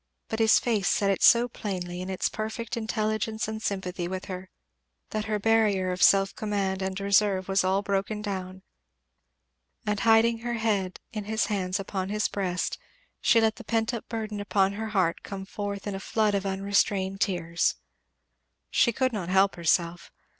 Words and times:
But 0.29 0.39
his 0.39 0.57
face 0.57 0.87
said 0.87 1.11
it 1.11 1.21
so 1.21 1.47
plainly, 1.47 2.01
in 2.01 2.09
its 2.09 2.27
perfect 2.27 2.75
intelligence 2.75 3.47
and 3.47 3.61
sympathy 3.61 4.07
with 4.07 4.25
her, 4.25 4.49
that 5.11 5.25
her 5.25 5.37
barrier 5.37 5.91
of 5.91 6.01
self 6.01 6.35
command 6.35 6.81
and 6.81 6.99
reserve 6.99 7.47
was 7.47 7.63
all 7.63 7.83
broken 7.83 8.23
down; 8.23 8.63
and 9.85 9.99
hiding 9.99 10.39
her 10.39 10.55
head 10.55 10.99
in 11.13 11.25
her 11.25 11.37
hands 11.37 11.79
upon 11.79 12.09
his 12.09 12.27
breast 12.27 12.79
she 13.21 13.39
let 13.39 13.57
the 13.57 13.63
pent 13.63 13.93
up 13.93 14.09
burden 14.09 14.39
upon 14.39 14.73
her 14.73 14.87
heart 14.87 15.21
come 15.21 15.45
forth 15.45 15.85
in 15.85 15.93
a 15.93 15.99
flood 15.99 16.33
of 16.33 16.47
unrestrained 16.47 17.21
tears. 17.21 17.75
She 18.71 18.91
could 18.91 19.13
not 19.13 19.29
help 19.29 19.55
herself. 19.55 20.11